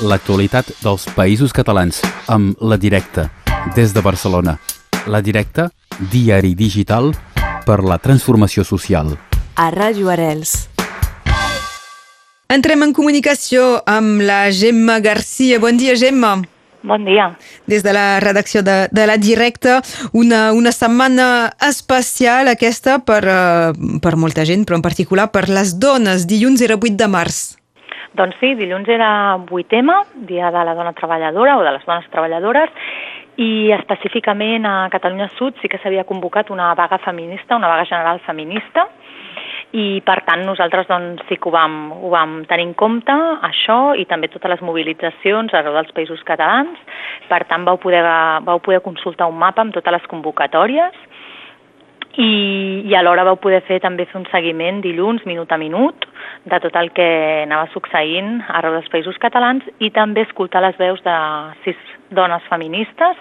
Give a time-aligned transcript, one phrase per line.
[0.00, 2.00] l'actualitat dels països catalans
[2.30, 3.28] amb La Directa,
[3.76, 4.56] des de Barcelona.
[5.06, 5.68] La Directa,
[6.12, 7.12] diari digital
[7.66, 9.12] per la transformació social.
[9.56, 10.68] A Ràdio Arels.
[12.50, 15.60] Entrem en comunicació amb la Gemma Garcia.
[15.62, 16.40] Bon dia, Gemma.
[16.82, 17.28] Bon dia.
[17.68, 19.82] Des de la redacció de, de La Directa,
[20.16, 25.76] una, una setmana especial aquesta per, uh, per molta gent, però en particular per les
[25.78, 26.26] dones.
[26.26, 27.59] Dilluns era 8 de març.
[28.18, 29.94] Doncs sí, dilluns era 8M,
[30.26, 32.72] Dia de la Dona Treballadora o de les Dones Treballadores,
[33.40, 38.18] i específicament a Catalunya Sud sí que s'havia convocat una vaga feminista, una vaga general
[38.26, 38.88] feminista,
[39.70, 43.14] i per tant nosaltres doncs, sí que ho vam, ho vam tenir en compte,
[43.46, 46.74] això i també totes les mobilitzacions arreu dels països catalans.
[47.30, 48.02] Per tant vau poder,
[48.42, 50.98] vau poder consultar un mapa amb totes les convocatòries
[52.18, 56.09] i, i alhora vau poder fer també fer un seguiment dilluns, minut a minut,
[56.44, 57.06] de tot el que
[57.44, 61.16] anava succeint arreu dels països catalans i també escoltar les veus de
[61.64, 61.78] sis
[62.10, 63.16] dones feministes,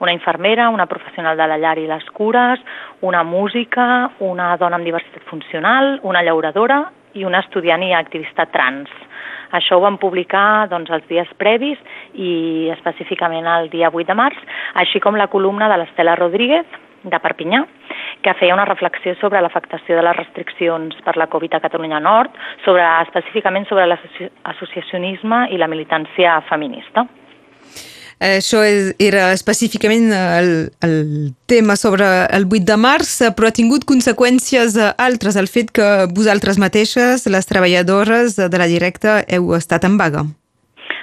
[0.00, 2.60] una infermera, una professional de la llar i les cures,
[3.02, 8.90] una música, una dona amb diversitat funcional, una llauradora i una estudiant i activista trans.
[9.52, 11.78] Això ho vam publicar doncs, els dies previs
[12.14, 14.38] i específicament el dia 8 de març,
[14.80, 16.64] així com la columna de l'Estela Rodríguez,
[17.04, 17.62] de Perpinyà,
[18.22, 22.36] que feia una reflexió sobre l'afectació de les restriccions per la Covid a Catalunya Nord,
[22.64, 27.06] sobre, específicament sobre l'associacionisme i la militància feminista.
[28.22, 28.60] Això
[29.02, 30.52] era específicament el,
[30.86, 35.88] el tema sobre el 8 de març, però ha tingut conseqüències altres, el fet que
[36.14, 40.22] vosaltres mateixes, les treballadores de la directa, heu estat en vaga.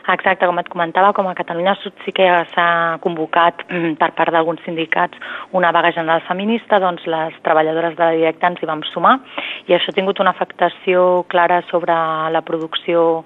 [0.10, 4.34] Exacte, com et comentava, com a Catalunya Sud sí que s'ha convocat mm, per part
[4.34, 5.20] d'alguns sindicats
[5.54, 9.20] una vaga general feminista, doncs les treballadores de la directa ens hi vam sumar
[9.68, 11.94] i això ha tingut una afectació clara sobre
[12.34, 13.24] la producció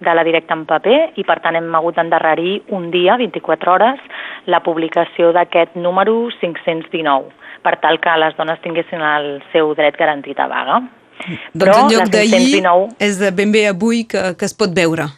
[0.00, 4.00] de la directa en paper i per tant hem hagut d'endarrerir un dia, 24 hores,
[4.44, 7.32] la publicació d'aquest número 519
[7.64, 10.82] per tal que les dones tinguessin el seu dret garantit a vaga.
[11.16, 12.60] Doncs Però en lloc d'ahir
[13.00, 15.08] és ben bé avui que, que es pot veure.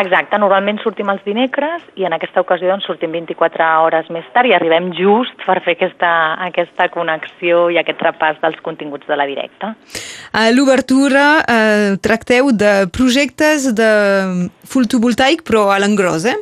[0.00, 4.48] Exacte, normalment sortim els dimecres i en aquesta ocasió doncs, sortim 24 hores més tard
[4.48, 6.12] i arribem just per fer aquesta,
[6.46, 9.74] aquesta connexió i aquest repàs dels continguts de la directa.
[10.32, 13.90] A l'obertura eh, tracteu de projectes de
[14.64, 16.38] fotovoltaic però a l'engròs, eh?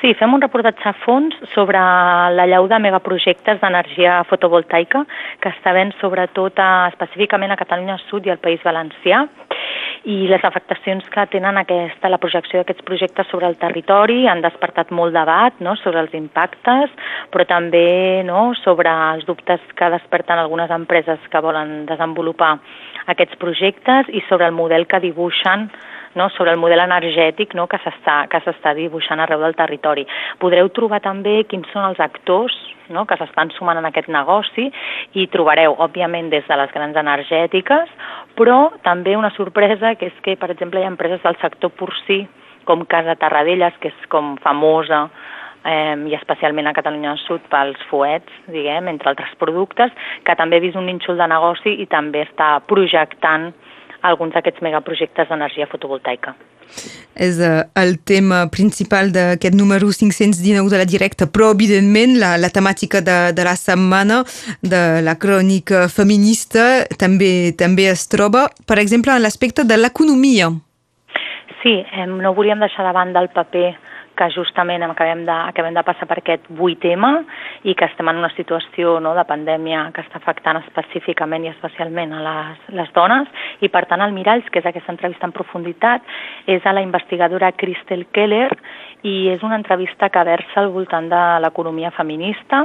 [0.00, 1.80] Sí, fem un reportatge a fons sobre
[2.36, 5.04] la llau de megaprojectes d'energia fotovoltaica
[5.40, 9.22] que està ben sobretot a, específicament a Catalunya Sud i al País Valencià
[10.04, 14.92] i les afectacions que tenen aquesta, la projecció d'aquests projectes sobre el territori han despertat
[14.92, 16.92] molt debat no, sobre els impactes,
[17.32, 22.58] però també no, sobre els dubtes que desperten algunes empreses que volen desenvolupar
[23.14, 25.68] aquests projectes i sobre el model que dibuixen
[26.14, 30.06] no, sobre el model energètic no, que s'està dibuixant arreu del territori.
[30.42, 32.54] Podreu trobar també quins són els actors
[32.92, 34.68] no, que s'estan sumant en aquest negoci
[35.18, 37.92] i trobareu, òbviament, des de les grans energètiques,
[38.38, 42.24] però també una sorpresa que és que, per exemple, hi ha empreses del sector porcí,
[42.64, 45.08] com Casa Tarradellas, que és com famosa
[45.64, 49.92] i especialment a Catalunya Sud pels fuets, diguem, entre altres productes,
[50.24, 53.54] que també ha vist un nínxol de negoci i també està projectant
[54.04, 56.34] alguns d'aquests megaprojectes d'energia fotovoltaica.
[57.14, 62.50] És uh, el tema principal d'aquest número 519 de la directa, però evidentment la, la
[62.50, 64.22] temàtica de, de la setmana
[64.62, 70.50] de la crònica feminista també també es troba, per exemple, en l'aspecte de l'economia.
[71.62, 73.70] Sí, eh, no volíem deixar de banda el paper
[74.16, 77.10] que justament acabem de, acabem de passar per aquest 8M
[77.70, 82.14] i que estem en una situació no, de pandèmia que està afectant específicament i especialment
[82.14, 83.30] a les, les dones.
[83.60, 86.04] I per tant el Miralls, que és aquesta entrevista en profunditat,
[86.46, 88.50] és a la investigadora Christel Keller
[89.04, 92.64] i és una entrevista que versa al voltant de l'economia feminista,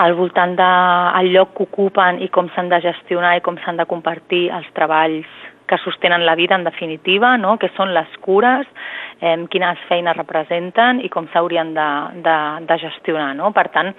[0.00, 3.80] al voltant del de, lloc que ocupen i com s'han de gestionar i com s'han
[3.80, 5.26] de compartir els treballs
[5.70, 7.54] que sostenen la vida en definitiva, no?
[7.62, 8.66] que són les cures,
[9.22, 11.88] eh, quines feines representen i com s'haurien de,
[12.26, 12.36] de,
[12.66, 13.30] de gestionar.
[13.38, 13.52] No?
[13.54, 13.92] Per tant,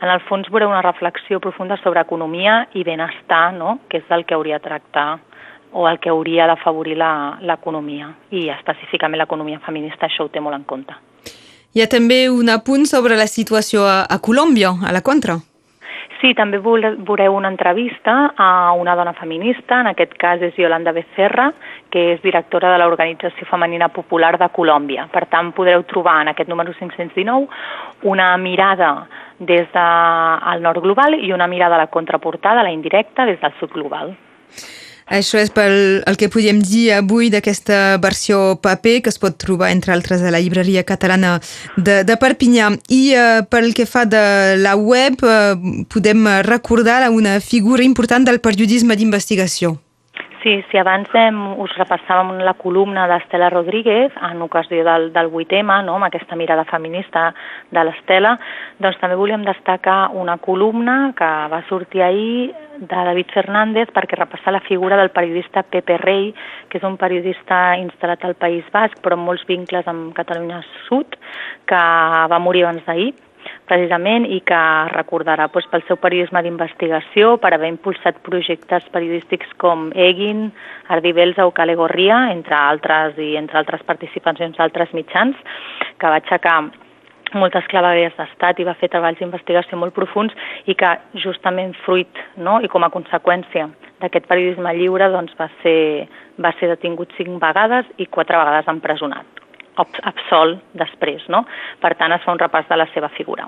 [0.00, 3.78] en el fons veureu una reflexió profunda sobre economia i benestar, no?
[3.88, 5.10] que és del que hauria de tractar
[5.72, 10.64] o el que hauria d'afavorir l'economia i específicament l'economia feminista, això ho té molt en
[10.64, 10.96] compte.
[11.76, 15.36] Hi ha també un apunt sobre la situació a, a Colòmbia, a la contra.
[16.18, 21.52] Sí, també veureu una entrevista a una dona feminista, en aquest cas és Yolanda Becerra,
[21.94, 25.06] que és directora de l'Organització Femenina Popular de Colòmbia.
[25.12, 27.46] Per tant, podreu trobar en aquest número 519
[28.10, 28.90] una mirada
[29.38, 33.70] des del nord global i una mirada a la contraportada, la indirecta, des del sud
[33.78, 34.16] global.
[35.08, 39.70] Això és pel, el que podíem dir avui d'aquesta versió paper que es pot trobar,
[39.72, 41.38] entre altres, a la llibreria catalana
[41.76, 42.74] de, de Perpinyà.
[42.92, 44.22] I uh, pel que fa de
[44.60, 45.56] la web, uh,
[45.88, 49.78] podem recordar una figura important del periodisme d'investigació.
[50.42, 55.80] Sí, si abans hem, us repassàvem la columna d'Estela Rodríguez en ocasió del, del 8M,
[55.88, 57.32] no, amb aquesta mirada feminista
[57.74, 58.36] de l'Estela,
[58.78, 64.54] doncs també volíem destacar una columna que va sortir ahir de David Fernández perquè repassar
[64.54, 66.32] la figura del periodista Pepe Rey,
[66.70, 71.18] que és un periodista instal·lat al País Basc, però amb molts vincles amb Catalunya Sud,
[71.66, 71.82] que
[72.32, 73.12] va morir abans d'ahir,
[73.68, 74.60] precisament i que
[74.94, 80.48] recordarà doncs, pel seu periodisme d'investigació, per haver impulsat projectes periodístics com Egin,
[80.88, 85.36] Ardibels o Calegorria, entre altres i entre altres participacions d'altres mitjans,
[85.98, 86.60] que va aixecar
[87.34, 90.34] moltes clavegueres d'estat i va fer treballs d'investigació molt profuns
[90.66, 90.94] i que
[91.24, 92.58] justament fruit no?
[92.60, 93.68] i com a conseqüència
[94.00, 96.08] d'aquest periodisme lliure doncs, va, ser,
[96.38, 99.44] va ser detingut cinc vegades i quatre vegades empresonat
[99.78, 101.44] absolt després, no?
[101.78, 103.46] Per tant, es fa un repàs de la seva figura.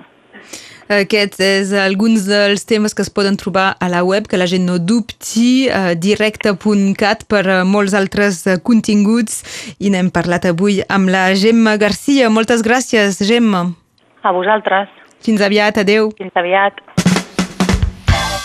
[0.91, 4.65] Aquests és alguns dels temes que es poden trobar a la web, que la gent
[4.67, 9.41] no dubti, uh, directe.cat per uh, molts altres uh, continguts
[9.79, 12.29] i n'hem parlat avui amb la Gemma Garcia.
[12.29, 13.67] Moltes gràcies, Gemma.
[14.23, 14.89] A vosaltres.
[15.21, 16.11] Fins aviat, adeu.
[16.17, 16.81] Fins aviat.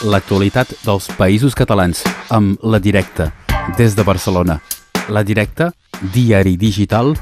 [0.05, 3.31] L'actualitat dels països catalans amb La Directa,
[3.79, 4.61] des de Barcelona.
[5.09, 5.71] La Directa,
[6.13, 7.15] diari digital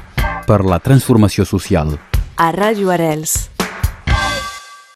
[0.45, 1.95] per la transformació social.
[2.35, 3.54] A Ràdio Arels.